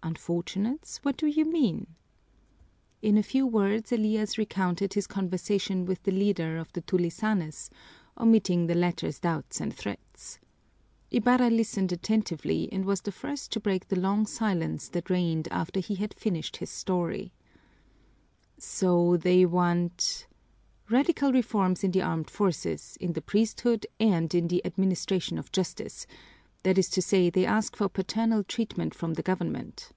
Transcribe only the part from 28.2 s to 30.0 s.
treatment from the government."